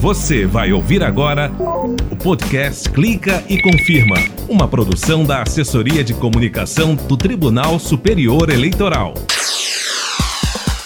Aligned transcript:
Você 0.00 0.46
vai 0.46 0.72
ouvir 0.72 1.02
agora 1.02 1.52
o 2.10 2.16
podcast 2.16 2.88
Clica 2.88 3.44
e 3.46 3.60
Confirma, 3.60 4.16
uma 4.48 4.66
produção 4.66 5.24
da 5.24 5.42
Assessoria 5.42 6.02
de 6.02 6.14
Comunicação 6.14 6.94
do 6.94 7.18
Tribunal 7.18 7.78
Superior 7.78 8.48
Eleitoral. 8.48 9.12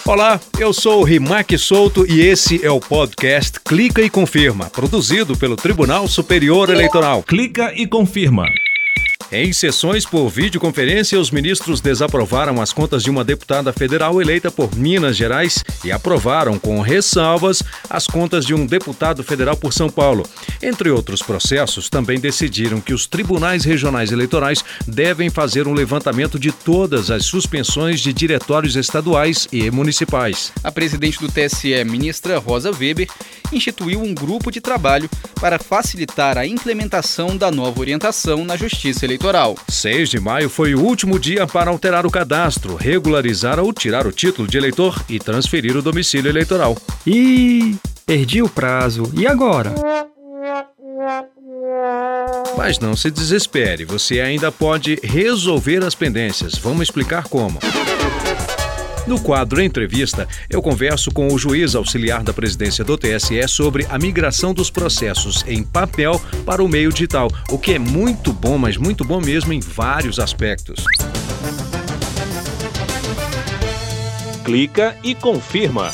Olá, 0.05 0.37
eu 0.59 0.73
sou 0.73 0.99
o 0.99 1.03
Rimac 1.05 1.57
Souto 1.57 2.05
e 2.05 2.19
esse 2.19 2.63
é 2.63 2.69
o 2.69 2.81
podcast 2.81 3.57
Clica 3.61 4.01
e 4.01 4.09
Confirma, 4.09 4.69
produzido 4.69 5.37
pelo 5.37 5.55
Tribunal 5.55 6.09
Superior 6.09 6.69
Eleitoral. 6.69 7.23
Clica 7.23 7.71
e 7.73 7.87
Confirma. 7.87 8.43
Em 9.31 9.51
sessões 9.51 10.05
por 10.05 10.29
videoconferência, 10.29 11.19
os 11.19 11.31
ministros 11.31 11.81
desaprovaram 11.81 12.61
as 12.61 12.71
contas 12.71 13.01
de 13.01 13.09
uma 13.09 13.23
deputada 13.23 13.73
federal 13.73 14.21
eleita 14.21 14.51
por 14.51 14.75
Minas 14.75 15.17
Gerais 15.17 15.63
e 15.83 15.91
aprovaram, 15.91 16.59
com 16.59 16.79
ressalvas, 16.79 17.63
as 17.89 18.05
contas 18.05 18.45
de 18.45 18.53
um 18.53 18.67
deputado 18.67 19.23
federal 19.23 19.57
por 19.57 19.73
São 19.73 19.89
Paulo. 19.89 20.27
Entre 20.61 20.91
outros 20.91 21.23
processos, 21.23 21.89
também 21.89 22.19
decidiram 22.19 22.79
que 22.79 22.93
os 22.93 23.07
tribunais 23.07 23.65
regionais 23.65 24.11
eleitorais 24.11 24.63
devem 24.87 25.31
fazer 25.31 25.67
um 25.67 25.73
levantamento 25.73 26.37
de 26.37 26.51
todas 26.51 27.09
as 27.09 27.25
suspensões 27.25 28.01
de 28.01 28.13
diretórios 28.13 28.75
estaduais 28.75 29.47
e 29.51 29.71
municipais. 29.71 30.51
A 30.63 30.71
presidente 30.71 31.19
do 31.19 31.27
TSE, 31.27 31.83
ministra 31.83 32.37
Rosa 32.37 32.69
Weber, 32.71 33.09
instituiu 33.51 34.01
um 34.01 34.13
grupo 34.13 34.51
de 34.51 34.61
trabalho 34.61 35.09
para 35.41 35.59
facilitar 35.59 36.37
a 36.37 36.45
implementação 36.45 37.35
da 37.35 37.49
nova 37.51 37.79
orientação 37.79 38.45
na 38.45 38.55
Justiça 38.55 39.05
Eleitoral. 39.05 39.14
6 39.69 40.09
de 40.09 40.19
maio 40.19 40.49
foi 40.49 40.75
o 40.75 40.81
último 40.81 41.19
dia 41.19 41.47
para 41.47 41.69
alterar 41.69 42.05
o 42.05 42.11
cadastro, 42.11 42.75
regularizar 42.75 43.59
ou 43.59 43.71
tirar 43.73 44.07
o 44.07 44.11
título 44.11 44.47
de 44.47 44.57
eleitor 44.57 45.03
e 45.09 45.19
transferir 45.19 45.75
o 45.75 45.81
domicílio 45.81 46.29
eleitoral. 46.29 46.77
Ih, 47.05 47.75
perdi 48.05 48.41
o 48.41 48.49
prazo. 48.49 49.11
E 49.13 49.25
agora? 49.25 49.73
Mas 52.57 52.79
não 52.79 52.95
se 52.95 53.11
desespere, 53.11 53.85
você 53.85 54.21
ainda 54.21 54.51
pode 54.51 54.99
resolver 55.03 55.83
as 55.83 55.93
pendências. 55.93 56.55
Vamos 56.55 56.83
explicar 56.83 57.27
como. 57.27 57.59
No 59.07 59.19
quadro 59.19 59.61
Entrevista, 59.61 60.27
eu 60.49 60.61
converso 60.61 61.11
com 61.11 61.27
o 61.27 61.37
juiz 61.37 61.75
auxiliar 61.75 62.23
da 62.23 62.33
presidência 62.33 62.83
do 62.83 62.97
TSE 62.97 63.47
sobre 63.47 63.85
a 63.89 63.99
migração 63.99 64.51
dos 64.51 64.71
processos 64.71 65.43
em 65.47 65.61
papel 65.61 66.19
para 66.43 66.63
o 66.63 66.67
meio 66.67 66.91
digital, 66.91 67.29
o 67.51 67.59
que 67.59 67.73
é 67.73 67.79
muito 67.79 68.33
bom, 68.33 68.57
mas 68.57 68.77
muito 68.77 69.05
bom 69.05 69.21
mesmo 69.21 69.53
em 69.53 69.59
vários 69.59 70.19
aspectos. 70.19 70.83
Clica 74.43 74.95
e 75.03 75.13
confirma. 75.13 75.91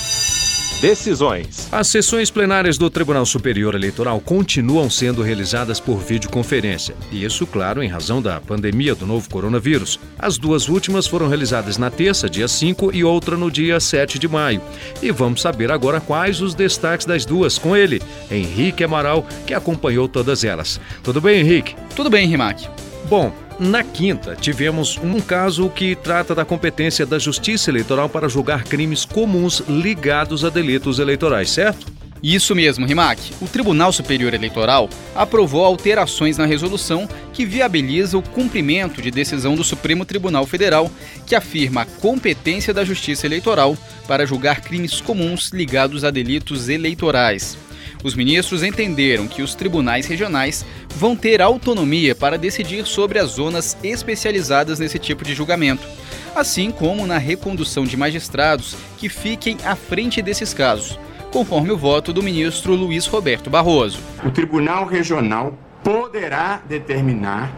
Decisões. 0.81 1.69
As 1.71 1.89
sessões 1.89 2.31
plenárias 2.31 2.75
do 2.75 2.89
Tribunal 2.89 3.23
Superior 3.23 3.75
Eleitoral 3.75 4.19
continuam 4.19 4.89
sendo 4.89 5.21
realizadas 5.21 5.79
por 5.79 5.99
videoconferência. 5.99 6.95
E 7.11 7.23
isso, 7.23 7.45
claro, 7.45 7.83
em 7.83 7.87
razão 7.87 8.19
da 8.19 8.41
pandemia 8.41 8.95
do 8.95 9.05
novo 9.05 9.29
coronavírus. 9.29 9.99
As 10.17 10.39
duas 10.39 10.67
últimas 10.67 11.05
foram 11.05 11.27
realizadas 11.27 11.77
na 11.77 11.91
terça, 11.91 12.27
dia 12.27 12.47
5, 12.47 12.95
e 12.95 13.03
outra 13.03 13.37
no 13.37 13.51
dia 13.51 13.79
7 13.79 14.17
de 14.17 14.27
maio. 14.27 14.59
E 15.03 15.11
vamos 15.11 15.43
saber 15.43 15.71
agora 15.71 16.01
quais 16.01 16.41
os 16.41 16.55
destaques 16.55 17.05
das 17.05 17.25
duas 17.25 17.59
com 17.59 17.77
ele, 17.77 18.01
Henrique 18.31 18.83
Amaral, 18.83 19.23
que 19.45 19.53
acompanhou 19.53 20.09
todas 20.09 20.43
elas. 20.43 20.81
Tudo 21.03 21.21
bem, 21.21 21.41
Henrique? 21.41 21.75
Tudo 21.95 22.09
bem, 22.09 22.27
Rimac. 22.27 22.67
Bom, 23.07 23.31
na 23.61 23.83
quinta, 23.83 24.35
tivemos 24.35 24.97
um 24.97 25.19
caso 25.19 25.69
que 25.69 25.95
trata 25.95 26.33
da 26.33 26.43
competência 26.43 27.05
da 27.05 27.19
Justiça 27.19 27.69
Eleitoral 27.69 28.09
para 28.09 28.27
julgar 28.27 28.63
crimes 28.63 29.05
comuns 29.05 29.59
ligados 29.69 30.43
a 30.43 30.49
delitos 30.49 30.97
eleitorais, 30.97 31.51
certo? 31.51 31.85
Isso 32.23 32.55
mesmo, 32.55 32.87
Rimac. 32.87 33.21
O 33.39 33.47
Tribunal 33.47 33.93
Superior 33.93 34.33
Eleitoral 34.33 34.89
aprovou 35.13 35.63
alterações 35.63 36.39
na 36.39 36.45
resolução 36.47 37.07
que 37.33 37.45
viabiliza 37.45 38.17
o 38.17 38.23
cumprimento 38.23 38.99
de 38.99 39.11
decisão 39.11 39.53
do 39.53 39.63
Supremo 39.63 40.05
Tribunal 40.05 40.47
Federal, 40.47 40.89
que 41.27 41.35
afirma 41.35 41.81
a 41.81 41.85
competência 41.85 42.73
da 42.73 42.83
Justiça 42.83 43.27
Eleitoral 43.27 43.77
para 44.07 44.25
julgar 44.25 44.61
crimes 44.61 44.99
comuns 44.99 45.49
ligados 45.49 46.03
a 46.03 46.09
delitos 46.09 46.67
eleitorais. 46.67 47.55
Os 48.03 48.15
ministros 48.15 48.63
entenderam 48.63 49.27
que 49.27 49.41
os 49.41 49.53
tribunais 49.53 50.07
regionais 50.07 50.65
vão 50.95 51.15
ter 51.15 51.41
autonomia 51.41 52.15
para 52.15 52.37
decidir 52.37 52.85
sobre 52.85 53.19
as 53.19 53.31
zonas 53.31 53.77
especializadas 53.83 54.79
nesse 54.79 54.97
tipo 54.97 55.23
de 55.23 55.35
julgamento, 55.35 55.87
assim 56.35 56.71
como 56.71 57.05
na 57.05 57.17
recondução 57.17 57.83
de 57.83 57.95
magistrados 57.95 58.75
que 58.97 59.07
fiquem 59.07 59.57
à 59.63 59.75
frente 59.75 60.21
desses 60.21 60.53
casos, 60.53 60.99
conforme 61.31 61.71
o 61.71 61.77
voto 61.77 62.11
do 62.11 62.23
ministro 62.23 62.73
Luiz 62.73 63.05
Roberto 63.05 63.49
Barroso. 63.49 63.99
O 64.25 64.31
Tribunal 64.31 64.85
Regional 64.85 65.57
poderá 65.83 66.61
determinar 66.67 67.51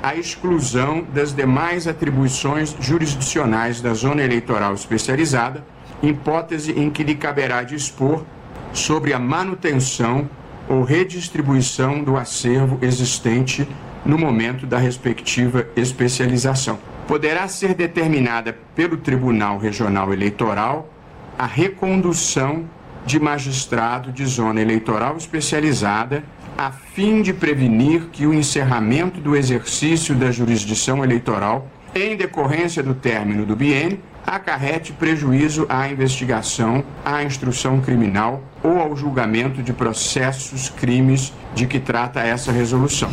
a 0.00 0.14
exclusão 0.14 1.04
das 1.12 1.34
demais 1.34 1.88
atribuições 1.88 2.74
jurisdicionais 2.78 3.80
da 3.80 3.94
zona 3.94 4.22
eleitoral 4.22 4.74
especializada, 4.74 5.64
hipótese 6.00 6.70
em 6.72 6.88
que 6.88 7.02
lhe 7.02 7.16
caberá 7.16 7.64
dispor 7.64 8.24
sobre 8.72 9.12
a 9.12 9.18
manutenção 9.18 10.28
ou 10.68 10.82
redistribuição 10.82 12.02
do 12.02 12.16
acervo 12.16 12.78
existente 12.82 13.66
no 14.04 14.18
momento 14.18 14.66
da 14.66 14.78
respectiva 14.78 15.66
especialização. 15.76 16.78
Poderá 17.06 17.48
ser 17.48 17.74
determinada 17.74 18.56
pelo 18.74 18.96
Tribunal 18.96 19.58
Regional 19.58 20.12
Eleitoral 20.12 20.92
a 21.38 21.46
recondução 21.46 22.64
de 23.06 23.18
magistrado 23.18 24.12
de 24.12 24.26
zona 24.26 24.60
eleitoral 24.60 25.16
especializada 25.16 26.22
a 26.58 26.70
fim 26.70 27.22
de 27.22 27.32
prevenir 27.32 28.08
que 28.12 28.26
o 28.26 28.34
encerramento 28.34 29.20
do 29.20 29.36
exercício 29.36 30.14
da 30.14 30.30
jurisdição 30.30 31.04
eleitoral 31.04 31.68
em 31.94 32.16
decorrência 32.16 32.82
do 32.82 32.94
término 32.94 33.46
do 33.46 33.56
biênio 33.56 34.00
acarrete 34.28 34.92
prejuízo 34.92 35.66
à 35.68 35.88
investigação, 35.88 36.84
à 37.04 37.22
instrução 37.24 37.80
criminal 37.80 38.42
ou 38.62 38.78
ao 38.78 38.94
julgamento 38.94 39.62
de 39.62 39.72
processos, 39.72 40.68
crimes 40.68 41.32
de 41.54 41.66
que 41.66 41.80
trata 41.80 42.20
essa 42.20 42.52
resolução. 42.52 43.10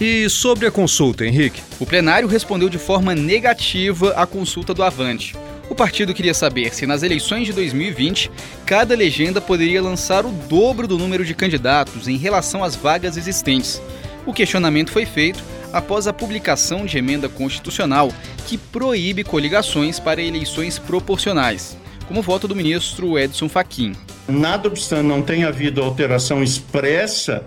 E 0.00 0.28
sobre 0.28 0.66
a 0.66 0.70
consulta, 0.70 1.26
Henrique? 1.26 1.62
O 1.78 1.86
plenário 1.86 2.26
respondeu 2.26 2.68
de 2.68 2.78
forma 2.78 3.14
negativa 3.14 4.14
à 4.16 4.26
consulta 4.26 4.72
do 4.72 4.82
Avante. 4.82 5.36
O 5.68 5.74
partido 5.74 6.12
queria 6.12 6.34
saber 6.34 6.74
se 6.74 6.86
nas 6.86 7.02
eleições 7.02 7.46
de 7.46 7.52
2020 7.52 8.30
cada 8.66 8.94
legenda 8.94 9.40
poderia 9.40 9.82
lançar 9.82 10.26
o 10.26 10.30
dobro 10.30 10.86
do 10.86 10.98
número 10.98 11.24
de 11.24 11.34
candidatos 11.34 12.08
em 12.08 12.16
relação 12.16 12.62
às 12.62 12.74
vagas 12.74 13.16
existentes. 13.16 13.80
O 14.26 14.32
questionamento 14.32 14.90
foi 14.90 15.06
feito 15.06 15.42
após 15.74 16.06
a 16.06 16.12
publicação 16.12 16.86
de 16.86 16.96
emenda 16.96 17.28
constitucional 17.28 18.12
que 18.46 18.56
proíbe 18.56 19.24
coligações 19.24 19.98
para 19.98 20.22
eleições 20.22 20.78
proporcionais, 20.78 21.76
como 22.06 22.22
voto 22.22 22.46
do 22.46 22.54
ministro 22.54 23.18
Edson 23.18 23.48
Fachin. 23.48 23.92
Nada 24.28 24.68
obstante 24.68 25.02
não 25.02 25.20
tenha 25.20 25.48
havido 25.48 25.82
alteração 25.82 26.44
expressa 26.44 27.44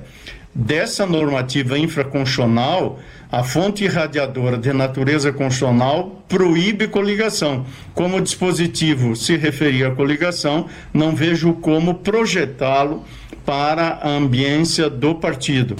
dessa 0.54 1.06
normativa 1.06 1.80
infraconstitucional, 1.80 3.00
a 3.32 3.44
fonte 3.44 3.86
irradiadora 3.86 4.58
de 4.58 4.74
natureza 4.74 5.32
constitucional 5.32 6.24
proíbe 6.28 6.88
coligação. 6.88 7.66
Como 7.94 8.18
o 8.18 8.22
dispositivo 8.22 9.16
se 9.16 9.38
referia 9.38 9.88
à 9.88 9.92
coligação, 9.92 10.68
não 10.94 11.16
vejo 11.16 11.54
como 11.54 11.96
projetá-lo 11.96 13.06
para 13.48 13.98
a 14.02 14.10
ambiência 14.10 14.90
do 14.90 15.16
partido. 15.16 15.78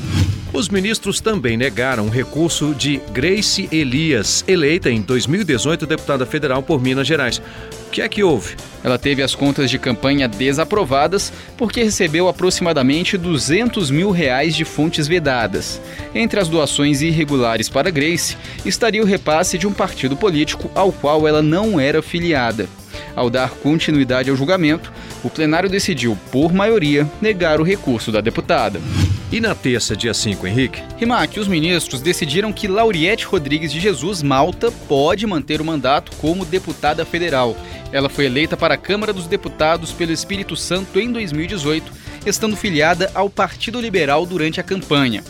Os 0.54 0.70
ministros 0.70 1.20
também 1.20 1.58
negaram 1.58 2.08
o 2.08 2.10
recurso 2.10 2.74
de 2.74 3.02
Grace 3.12 3.68
Elias, 3.70 4.42
eleita 4.48 4.90
em 4.90 5.02
2018 5.02 5.86
deputada 5.86 6.26
federal 6.26 6.64
por 6.64 6.82
Minas 6.82 7.06
Gerais. 7.06 7.42
O 7.88 7.90
que 7.92 8.02
é 8.02 8.08
que 8.08 8.24
houve? 8.24 8.56
Ela 8.86 8.98
teve 8.98 9.22
as 9.22 9.36
contas 9.36 9.70
de 9.70 9.78
campanha 9.78 10.30
desaprovadas 10.30 11.34
porque 11.58 11.84
recebeu 11.84 12.30
aproximadamente 12.30 13.18
200 13.18 13.92
mil 13.92 14.12
reais 14.12 14.56
de 14.56 14.64
fontes 14.64 15.06
vedadas. 15.06 15.82
Entre 16.16 16.40
as 16.40 16.48
doações 16.48 17.02
irregulares 17.02 17.68
para 17.68 17.92
Grace 17.92 18.38
estaria 18.64 19.04
o 19.04 19.06
repasse 19.06 19.58
de 19.58 19.68
um 19.68 19.74
partido 19.74 20.16
político 20.16 20.72
ao 20.74 20.90
qual 20.94 21.28
ela 21.28 21.42
não 21.42 21.78
era 21.78 22.02
filiada. 22.02 22.70
Ao 23.18 23.32
dar 23.32 23.50
continuidade 23.50 24.30
ao 24.30 24.36
julgamento, 24.36 24.94
o 25.24 25.30
plenário 25.32 25.68
decidiu, 25.68 26.16
por 26.32 26.54
maioria, 26.54 27.10
negar 27.20 27.60
o 27.60 27.64
recurso 27.64 28.12
da 28.12 28.22
deputada. 28.22 28.80
E 29.32 29.42
na 29.42 29.56
terça, 29.56 29.96
dia 29.96 30.14
5, 30.14 30.46
Henrique? 30.46 30.84
Rimac, 30.98 31.40
os 31.40 31.48
ministros 31.48 32.00
decidiram 32.00 32.54
que 32.54 32.68
Lauriette 32.68 33.26
Rodrigues 33.26 33.72
de 33.72 33.80
Jesus 33.80 34.22
Malta 34.22 34.72
pode 34.88 35.26
manter 35.26 35.60
o 35.60 35.66
mandato 35.66 36.12
como 36.18 36.46
deputada 36.46 37.04
federal. 37.04 37.58
Ela 37.92 38.08
foi 38.08 38.26
eleita 38.26 38.56
para 38.56 38.76
a 38.76 38.78
Câmara 38.78 39.12
dos 39.12 39.26
Deputados 39.26 39.92
pelo 39.92 40.12
Espírito 40.12 40.56
Santo 40.56 41.00
em 41.00 41.12
2018, 41.12 41.92
estando 42.24 42.56
filiada 42.56 43.10
ao 43.16 43.32
Partido 43.32 43.82
Liberal 43.82 44.28
durante 44.28 44.60
a 44.60 44.64
campanha. 44.64 45.24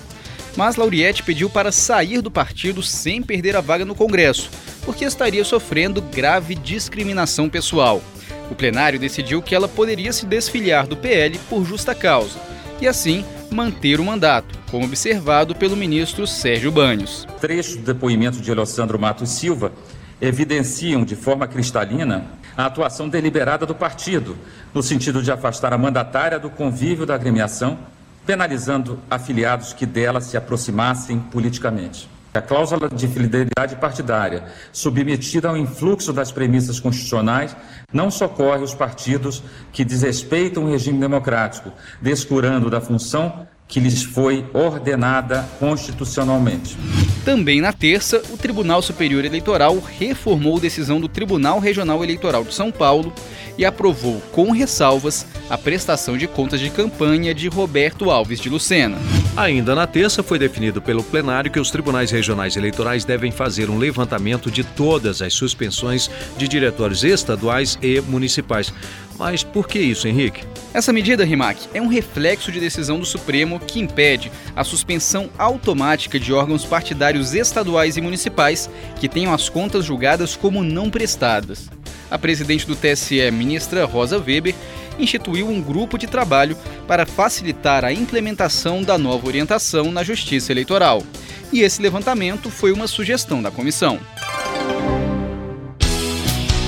Mas 0.57 0.75
Lauriette 0.75 1.23
pediu 1.23 1.49
para 1.49 1.71
sair 1.71 2.19
do 2.19 2.29
partido 2.29 2.83
sem 2.83 3.21
perder 3.21 3.55
a 3.55 3.61
vaga 3.61 3.85
no 3.85 3.95
Congresso, 3.95 4.49
porque 4.87 5.03
estaria 5.03 5.43
sofrendo 5.43 6.01
grave 6.01 6.55
discriminação 6.55 7.49
pessoal. 7.49 8.01
O 8.49 8.55
plenário 8.55 8.97
decidiu 8.97 9.41
que 9.41 9.53
ela 9.53 9.67
poderia 9.67 10.13
se 10.13 10.25
desfiliar 10.25 10.87
do 10.87 10.95
PL 10.95 11.37
por 11.49 11.65
justa 11.65 11.93
causa 11.93 12.39
e 12.79 12.87
assim 12.87 13.25
manter 13.51 13.99
o 13.99 14.05
mandato, 14.05 14.57
como 14.71 14.85
observado 14.85 15.53
pelo 15.53 15.75
ministro 15.75 16.25
Sérgio 16.25 16.71
Banhos. 16.71 17.27
Trechos 17.41 17.75
do 17.75 17.83
depoimento 17.83 18.39
de 18.39 18.49
Alessandro 18.49 18.97
Matos 18.97 19.29
Silva 19.31 19.73
evidenciam 20.21 21.03
de 21.03 21.17
forma 21.17 21.47
cristalina 21.47 22.25
a 22.55 22.65
atuação 22.65 23.09
deliberada 23.09 23.65
do 23.65 23.75
partido, 23.75 24.37
no 24.73 24.81
sentido 24.81 25.21
de 25.21 25.33
afastar 25.33 25.73
a 25.73 25.77
mandatária 25.77 26.39
do 26.39 26.49
convívio 26.49 27.05
da 27.05 27.13
agremiação, 27.13 27.77
penalizando 28.25 28.99
afiliados 29.09 29.73
que 29.73 29.85
dela 29.85 30.21
se 30.21 30.37
aproximassem 30.37 31.19
politicamente. 31.19 32.07
A 32.37 32.41
cláusula 32.41 32.87
de 32.87 33.07
fidelidade 33.07 33.77
partidária, 33.77 34.43
submetida 34.71 35.49
ao 35.49 35.57
influxo 35.57 36.13
das 36.13 36.31
premissas 36.31 36.79
constitucionais, 36.79 37.55
não 37.91 38.11
socorre 38.11 38.63
os 38.63 38.75
partidos 38.75 39.41
que 39.73 39.83
desrespeitam 39.83 40.65
o 40.65 40.69
regime 40.69 40.99
democrático, 40.99 41.71
descurando 41.99 42.69
da 42.69 42.79
função 42.79 43.47
que 43.67 43.79
lhes 43.79 44.03
foi 44.03 44.45
ordenada 44.53 45.49
constitucionalmente. 45.59 46.77
Também 47.25 47.59
na 47.59 47.73
terça, 47.73 48.21
o 48.29 48.37
Tribunal 48.37 48.83
Superior 48.83 49.25
Eleitoral 49.25 49.77
reformou 49.97 50.59
decisão 50.59 51.01
do 51.01 51.09
Tribunal 51.09 51.59
Regional 51.59 52.03
Eleitoral 52.03 52.43
de 52.43 52.53
São 52.53 52.71
Paulo 52.71 53.11
e 53.57 53.65
aprovou, 53.65 54.21
com 54.31 54.51
ressalvas, 54.51 55.25
a 55.49 55.57
prestação 55.57 56.17
de 56.17 56.27
contas 56.27 56.59
de 56.59 56.69
campanha 56.69 57.33
de 57.33 57.47
Roberto 57.47 58.11
Alves 58.11 58.39
de 58.39 58.49
Lucena. 58.49 58.97
Ainda 59.35 59.75
na 59.75 59.87
terça, 59.87 60.21
foi 60.21 60.37
definido 60.39 60.81
pelo 60.81 61.03
plenário 61.03 61.51
que 61.51 61.59
os 61.59 61.71
tribunais 61.71 62.11
regionais 62.11 62.55
eleitorais 62.55 63.05
devem 63.05 63.31
fazer 63.31 63.69
um 63.69 63.77
levantamento 63.77 64.51
de 64.51 64.63
todas 64.63 65.21
as 65.21 65.33
suspensões 65.33 66.09
de 66.37 66.47
diretórios 66.47 67.03
estaduais 67.03 67.77
e 67.81 68.01
municipais. 68.01 68.73
Mas 69.17 69.43
por 69.43 69.67
que 69.67 69.79
isso, 69.79 70.07
Henrique? 70.07 70.43
Essa 70.73 70.93
medida, 70.93 71.25
Rimac, 71.25 71.67
é 71.73 71.81
um 71.81 71.87
reflexo 71.87 72.51
de 72.51 72.59
decisão 72.59 72.99
do 72.99 73.05
Supremo 73.05 73.59
que 73.59 73.79
impede 73.79 74.31
a 74.55 74.63
suspensão 74.63 75.29
automática 75.37 76.19
de 76.19 76.31
órgãos 76.31 76.63
partidários 76.63 77.33
estaduais 77.33 77.97
e 77.97 78.01
municipais 78.01 78.69
que 78.99 79.09
tenham 79.09 79.33
as 79.33 79.49
contas 79.49 79.85
julgadas 79.85 80.35
como 80.35 80.63
não 80.63 80.89
prestadas. 80.89 81.67
A 82.09 82.17
presidente 82.17 82.65
do 82.65 82.75
TSE, 82.75 83.29
ministra 83.31 83.85
Rosa 83.85 84.17
Weber, 84.17 84.55
instituiu 84.99 85.47
um 85.47 85.61
grupo 85.61 85.97
de 85.97 86.07
trabalho 86.07 86.57
para 86.87 87.05
facilitar 87.05 87.85
a 87.85 87.93
implementação 87.93 88.81
da 88.81 88.97
nova 88.97 89.27
orientação 89.27 89.91
na 89.91 90.03
Justiça 90.03 90.51
Eleitoral. 90.51 91.03
E 91.51 91.61
esse 91.61 91.81
levantamento 91.81 92.49
foi 92.49 92.71
uma 92.71 92.87
sugestão 92.87 93.41
da 93.41 93.51
comissão. 93.51 93.99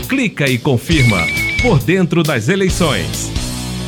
Clica 0.08 0.48
e 0.48 0.58
confirma 0.58 1.26
por 1.62 1.80
dentro 1.80 2.24
das 2.24 2.50
eleições. 2.50 3.30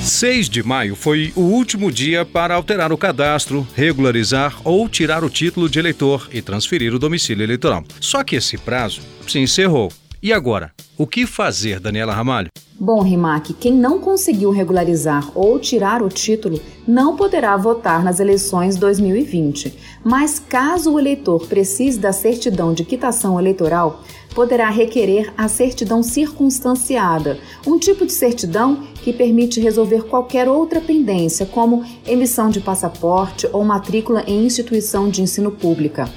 6 0.01 0.49
de 0.49 0.63
maio 0.63 0.95
foi 0.95 1.31
o 1.35 1.41
último 1.41 1.91
dia 1.91 2.25
para 2.25 2.55
alterar 2.55 2.91
o 2.91 2.97
cadastro, 2.97 3.67
regularizar 3.75 4.59
ou 4.63 4.89
tirar 4.89 5.23
o 5.23 5.29
título 5.29 5.69
de 5.69 5.77
eleitor 5.77 6.27
e 6.33 6.41
transferir 6.41 6.93
o 6.93 6.99
domicílio 6.99 7.43
eleitoral. 7.43 7.83
Só 7.99 8.23
que 8.23 8.35
esse 8.35 8.57
prazo 8.57 9.01
se 9.27 9.37
encerrou. 9.37 9.91
E 10.23 10.31
agora? 10.31 10.71
O 10.99 11.07
que 11.07 11.25
fazer, 11.25 11.79
Daniela 11.79 12.13
Ramalho? 12.13 12.49
Bom, 12.79 13.01
Rimac, 13.01 13.55
quem 13.55 13.73
não 13.73 13.99
conseguiu 13.99 14.51
regularizar 14.51 15.31
ou 15.33 15.57
tirar 15.57 16.03
o 16.03 16.09
título 16.09 16.61
não 16.87 17.15
poderá 17.15 17.57
votar 17.57 18.03
nas 18.03 18.19
eleições 18.19 18.75
2020. 18.75 19.73
Mas 20.03 20.37
caso 20.37 20.93
o 20.93 20.99
eleitor 20.99 21.47
precise 21.47 21.99
da 21.99 22.13
certidão 22.13 22.71
de 22.71 22.85
quitação 22.85 23.39
eleitoral, 23.39 24.03
poderá 24.35 24.69
requerer 24.69 25.33
a 25.35 25.47
certidão 25.47 26.03
circunstanciada, 26.03 27.39
um 27.65 27.79
tipo 27.79 28.05
de 28.05 28.11
certidão 28.11 28.83
que 29.01 29.11
permite 29.11 29.59
resolver 29.59 30.03
qualquer 30.03 30.47
outra 30.47 30.79
pendência, 30.79 31.47
como 31.47 31.83
emissão 32.05 32.49
de 32.49 32.61
passaporte 32.61 33.49
ou 33.51 33.63
matrícula 33.63 34.23
em 34.27 34.45
instituição 34.45 35.09
de 35.09 35.23
ensino 35.23 35.51
pública. 35.51 36.07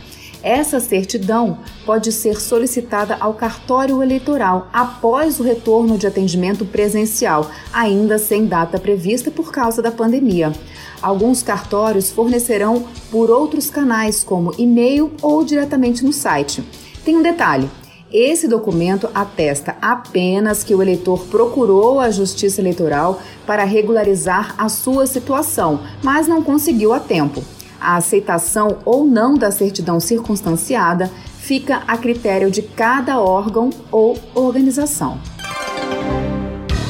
Essa 0.44 0.78
certidão 0.78 1.60
pode 1.86 2.12
ser 2.12 2.38
solicitada 2.38 3.16
ao 3.18 3.32
cartório 3.32 4.02
eleitoral 4.02 4.68
após 4.74 5.40
o 5.40 5.42
retorno 5.42 5.96
de 5.96 6.06
atendimento 6.06 6.66
presencial, 6.66 7.50
ainda 7.72 8.18
sem 8.18 8.44
data 8.44 8.78
prevista 8.78 9.30
por 9.30 9.50
causa 9.50 9.80
da 9.80 9.90
pandemia. 9.90 10.52
Alguns 11.00 11.42
cartórios 11.42 12.10
fornecerão 12.10 12.84
por 13.10 13.30
outros 13.30 13.70
canais, 13.70 14.22
como 14.22 14.52
e-mail 14.58 15.12
ou 15.22 15.42
diretamente 15.42 16.04
no 16.04 16.12
site. 16.12 16.62
Tem 17.06 17.16
um 17.16 17.22
detalhe: 17.22 17.70
esse 18.12 18.46
documento 18.46 19.08
atesta 19.14 19.76
apenas 19.80 20.62
que 20.62 20.74
o 20.74 20.82
eleitor 20.82 21.24
procurou 21.30 21.98
a 21.98 22.10
Justiça 22.10 22.60
Eleitoral 22.60 23.18
para 23.46 23.64
regularizar 23.64 24.54
a 24.58 24.68
sua 24.68 25.06
situação, 25.06 25.80
mas 26.02 26.28
não 26.28 26.42
conseguiu 26.42 26.92
a 26.92 27.00
tempo. 27.00 27.42
A 27.84 27.96
aceitação 27.96 28.78
ou 28.86 29.04
não 29.04 29.34
da 29.34 29.50
certidão 29.50 30.00
circunstanciada 30.00 31.10
fica 31.38 31.82
a 31.86 31.98
critério 31.98 32.50
de 32.50 32.62
cada 32.62 33.20
órgão 33.20 33.68
ou 33.92 34.18
organização. 34.34 35.20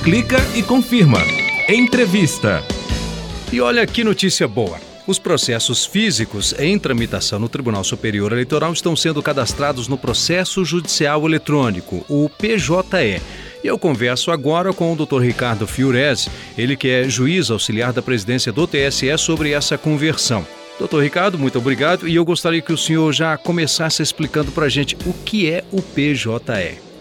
Clica 0.05 0.37
e 0.55 0.63
confirma. 0.63 1.19
Entrevista. 1.69 2.63
E 3.53 3.61
olha 3.61 3.85
que 3.89 4.05
notícia 4.05 4.47
boa. 4.47 4.79
Os 5.05 5.19
processos 5.19 5.85
físicos 5.85 6.55
em 6.61 6.79
tramitação 6.79 7.41
no 7.41 7.49
Tribunal 7.49 7.83
Superior 7.83 8.31
Eleitoral 8.31 8.73
estão 8.73 8.95
sendo 8.95 9.21
cadastrados 9.21 9.89
no 9.89 9.99
Processo 9.99 10.65
Judicial 10.65 11.27
Eletrônico, 11.27 12.05
o 12.09 12.29
PJE. 12.29 13.21
E 13.65 13.67
eu 13.67 13.77
converso 13.77 14.31
agora 14.31 14.73
com 14.73 14.93
o 14.93 14.97
Dr. 14.97 15.23
Ricardo 15.23 15.67
Fiorese, 15.67 16.31
ele 16.57 16.77
que 16.77 16.89
é 16.89 17.09
juiz 17.09 17.51
auxiliar 17.51 17.93
da 17.93 18.01
presidência 18.01 18.53
do 18.53 18.65
TSE 18.69 19.19
sobre 19.19 19.51
essa 19.51 19.77
conversão. 19.77 20.47
Doutor 20.79 21.03
Ricardo, 21.03 21.39
muito 21.39 21.59
obrigado. 21.59 22.09
E 22.09 22.15
eu 22.15 22.25
gostaria 22.25 22.61
que 22.61 22.73
o 22.73 22.79
senhor 22.79 23.13
já 23.13 23.37
começasse 23.37 24.03
explicando 24.03 24.51
para 24.51 24.67
a 24.67 24.69
gente 24.69 24.97
o 25.07 25.13
que 25.13 25.51
é 25.51 25.65
o 25.71 25.81
PJE. 25.81 26.94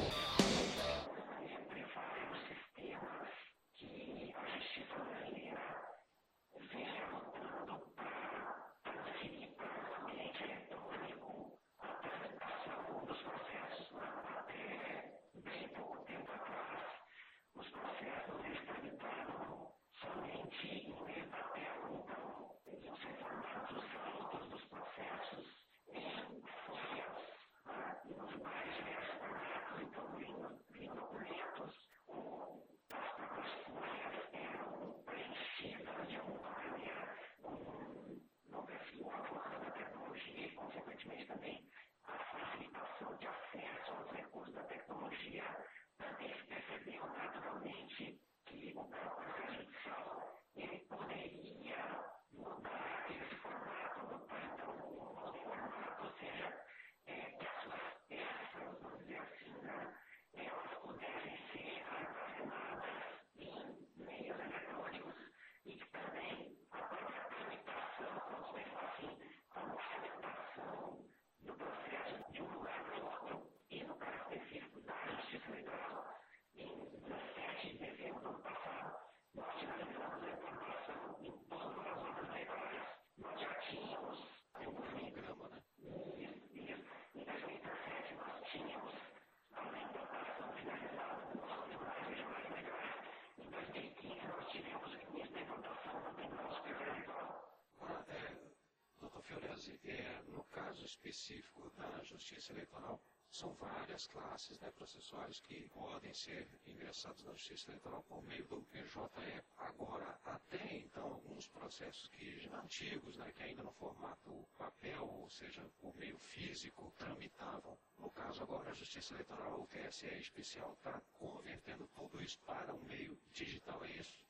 específico 101.13 101.69
da 101.77 102.03
justiça 102.03 102.51
eleitoral. 102.53 102.99
São 103.29 103.53
várias 103.55 104.05
classes 104.07 104.59
né, 104.59 104.69
processuais 104.71 105.39
que 105.41 105.67
podem 105.69 106.13
ser 106.13 106.47
ingressados 106.67 107.23
na 107.23 107.31
justiça 107.31 107.71
eleitoral 107.71 108.03
por 108.03 108.23
meio 108.23 108.45
do 108.47 108.61
PJE. 108.63 109.43
Agora, 109.57 110.19
até 110.23 110.77
então, 110.77 111.03
alguns 111.03 111.47
processos 111.47 112.07
que 112.09 112.49
antigos, 112.53 113.17
né, 113.17 113.31
que 113.31 113.43
ainda 113.43 113.63
no 113.63 113.73
formato 113.73 114.47
papel, 114.57 115.07
ou 115.07 115.29
seja, 115.29 115.67
por 115.79 115.95
meio 115.95 116.17
físico, 116.19 116.91
tramitavam. 116.97 117.77
No 117.97 118.11
caso 118.11 118.43
agora, 118.43 118.69
a 118.69 118.75
Justiça 118.75 119.13
Eleitoral, 119.13 119.61
o 119.61 119.67
TSE 119.67 120.07
especial, 120.19 120.73
está 120.73 121.01
convertendo 121.13 121.87
tudo 121.95 122.21
isso 122.21 122.39
para 122.45 122.73
um 122.73 122.83
meio 122.83 123.19
digital, 123.31 123.83
é 123.83 123.91
isso? 123.93 124.23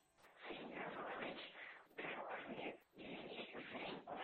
Sim, 0.48 0.72
exatamente. 0.72 1.54
Pergunta 1.94 2.48
minha. 2.48 2.78
E 2.96 4.23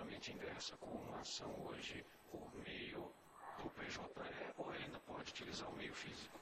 diretamente 0.00 0.32
inversa 0.32 0.76
com 0.78 0.90
uma 0.90 1.20
ação 1.20 1.52
hoje 1.66 2.04
por 2.30 2.54
meio 2.64 3.12
do 3.58 3.68
PJ, 3.70 4.00
ou 4.56 4.70
ainda 4.70 4.98
pode 5.00 5.30
utilizar 5.30 5.68
o 5.68 5.76
meio 5.76 5.92
físico. 5.92 6.39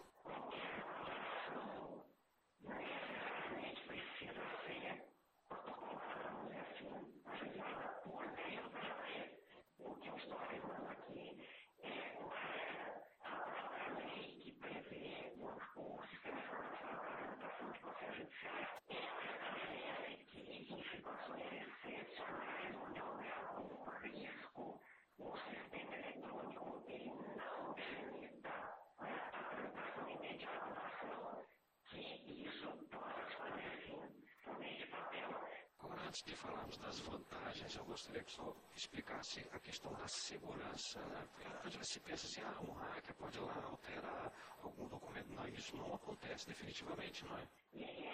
antes 36.09 36.23
de 36.23 36.35
falarmos 36.35 36.79
das 36.79 37.00
vantagens, 37.00 37.75
eu 37.77 37.85
gostaria 37.85 38.25
que 38.25 38.33
o 38.33 38.35
senhor 38.35 38.57
explicasse 38.75 39.47
a 39.53 39.59
questão 39.59 39.93
da 39.93 40.09
segurança. 40.09 40.99
Né? 41.00 41.29
Porque 41.61 41.77
já 41.77 41.85
se 41.85 42.00
pensa 42.00 42.27
assim, 42.27 42.41
ah, 42.41 42.62
um 42.62 42.73
hacker 42.73 43.15
pode 43.15 43.37
ir 43.37 43.43
lá 43.43 43.62
alterar 43.65 44.33
algum 44.62 44.88
documento. 44.88 45.29
Não, 45.35 45.47
isso 45.49 45.77
não 45.77 45.95
acontece 45.95 46.47
definitivamente, 46.47 47.27
não 47.27 47.37
é? 47.37 47.47
é 47.75 48.08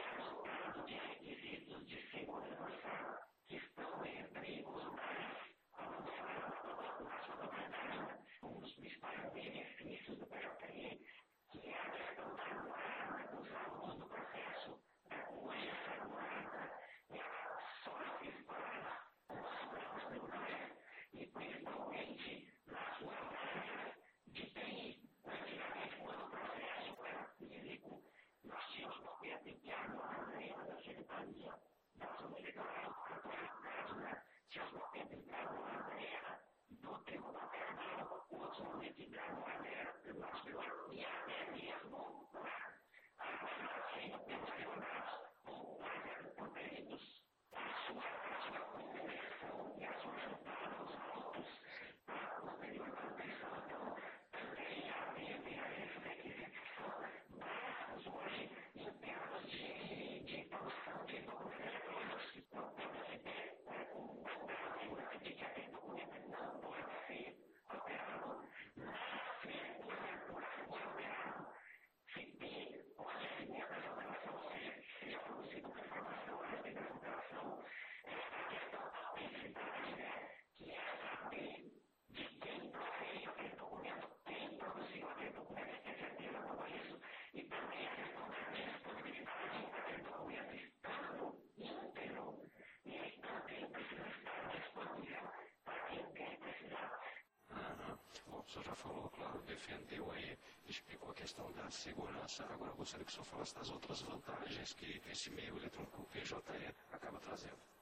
senhor 98.55 98.65
já 98.67 98.75
falou, 98.75 99.11
claro, 99.11 99.43
defendeu 99.43 100.11
aí, 100.13 100.39
explicou 100.69 101.11
a 101.11 101.15
questão 101.15 101.51
da 101.53 101.69
segurança. 101.71 102.45
Agora 102.45 102.71
eu 102.71 102.77
gostaria 102.77 103.05
que 103.05 103.11
o 103.11 103.15
senhor 103.15 103.25
falasse 103.25 103.55
das 103.55 103.71
outras 103.71 104.01
vantagens 104.03 104.73
que 104.75 105.03
esse 105.11 105.31
meio 105.31 105.57
eletrônico 105.57 106.05
PJE 106.05 106.75
acaba 106.93 107.19
trazendo. 107.19 107.74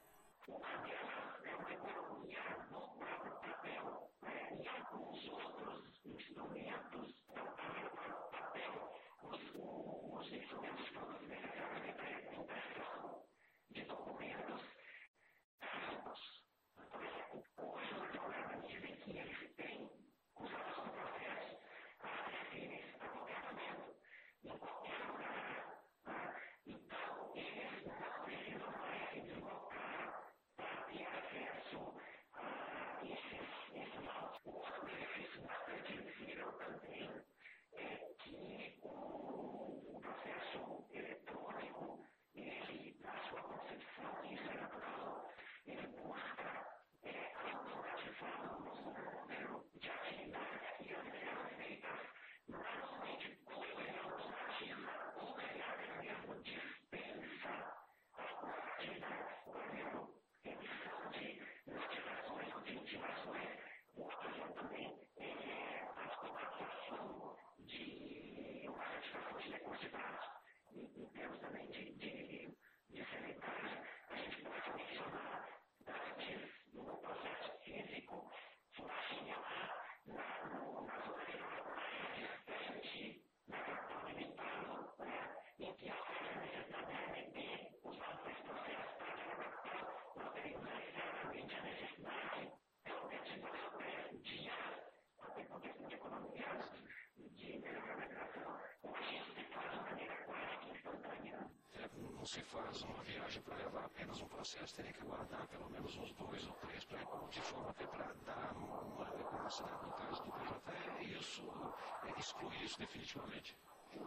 Se 102.32 102.40
faz 102.44 102.82
uma 102.84 103.02
viagem 103.02 103.42
para 103.42 103.56
levar 103.56 103.84
apenas 103.84 104.18
um 104.22 104.28
processo, 104.28 104.74
teria 104.74 104.90
que 104.94 105.04
guardar 105.04 105.46
pelo 105.48 105.68
menos 105.68 105.94
uns 105.98 106.14
dois 106.14 106.46
ou 106.46 106.52
três 106.54 106.82
de 107.30 107.40
forma 107.42 107.68
até 107.68 107.86
para 107.86 108.10
dar 108.24 108.56
uma 108.56 109.04
velocidade 109.04 109.84
no 109.84 109.92
caso 109.92 110.22
do 110.24 110.32
PJ. 110.32 111.18
Isso 111.18 111.74
exclui 112.16 112.56
isso 112.64 112.78
definitivamente. 112.78 113.54
Uhum. 113.94 114.06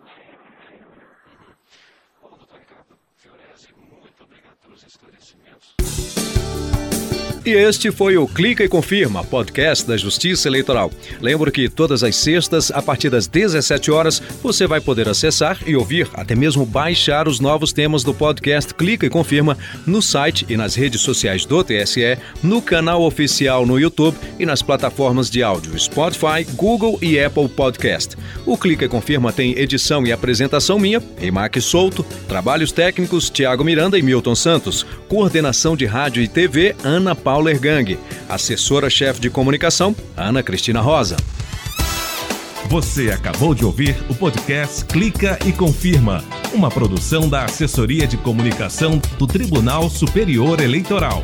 Doutor 2.35 2.59
Ricardo 2.59 2.99
Fiorese, 3.25 3.69
muito 3.77 4.23
obrigado 4.23 4.57
pelos 4.63 4.83
esclarecimentos. 4.83 5.75
E 7.45 7.51
este 7.51 7.91
foi 7.91 8.17
o 8.17 8.27
Clica 8.27 8.63
e 8.63 8.67
Confirma, 8.67 9.23
podcast 9.23 9.87
da 9.87 9.95
Justiça 9.95 10.47
Eleitoral. 10.47 10.89
Lembro 11.21 11.51
que 11.51 11.69
todas 11.69 12.03
as 12.03 12.15
sextas, 12.15 12.71
a 12.71 12.81
partir 12.81 13.11
das 13.11 13.27
17 13.27 13.91
horas, 13.91 14.19
você 14.41 14.65
vai 14.65 14.81
poder 14.81 15.07
acessar 15.07 15.59
e 15.63 15.75
ouvir, 15.75 16.09
até 16.15 16.33
mesmo 16.33 16.65
baixar 16.65 17.27
os 17.27 17.39
novos 17.39 17.71
temas 17.71 18.03
do 18.03 18.15
podcast 18.15 18.73
Clica 18.73 19.05
e 19.05 19.11
Confirma 19.11 19.55
no 19.85 20.01
site 20.01 20.43
e 20.49 20.57
nas 20.57 20.73
redes 20.73 21.01
sociais 21.01 21.45
do 21.45 21.63
TSE, 21.63 22.17
no 22.41 22.63
canal 22.63 23.03
oficial 23.03 23.63
no 23.63 23.79
YouTube 23.79 24.17
e 24.39 24.45
nas 24.45 24.63
plataformas 24.63 25.29
de 25.29 25.43
áudio 25.43 25.77
Spotify, 25.77 26.43
Google 26.55 26.97
e 26.99 27.19
Apple 27.19 27.47
Podcast. 27.47 28.17
O 28.43 28.57
Clica 28.57 28.85
e 28.85 28.89
Confirma 28.89 29.31
tem 29.31 29.55
edição 29.55 30.03
e 30.03 30.11
apresentação 30.11 30.79
minha, 30.79 30.99
Emaque 31.21 31.61
Souto, 31.61 32.03
trabalhos 32.27 32.71
técnicos 32.71 33.14
Tiago 33.29 33.63
Miranda 33.63 33.97
e 33.97 34.01
Milton 34.01 34.35
Santos, 34.35 34.85
coordenação 35.07 35.75
de 35.77 35.85
rádio 35.85 36.21
e 36.21 36.27
TV 36.27 36.75
Ana 36.83 37.15
Paula 37.15 37.35
Paula 37.45 37.51
Ergang. 37.51 37.97
Assessora-chefe 38.29 39.19
de 39.19 39.29
comunicação, 39.29 39.95
Ana 40.15 40.41
Cristina 40.41 40.81
Rosa. 40.81 41.17
Você 42.69 43.11
acabou 43.11 43.53
de 43.53 43.63
ouvir 43.63 43.95
o 44.09 44.15
podcast 44.15 44.85
Clica 44.85 45.37
e 45.45 45.51
Confirma, 45.51 46.23
uma 46.53 46.71
produção 46.71 47.29
da 47.29 47.43
Assessoria 47.43 48.07
de 48.07 48.17
Comunicação 48.17 48.99
do 49.19 49.27
Tribunal 49.27 49.89
Superior 49.89 50.61
Eleitoral. 50.61 51.21